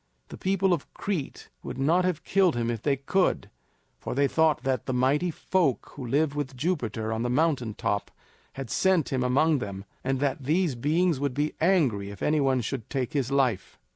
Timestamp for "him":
2.55-2.71, 9.13-9.21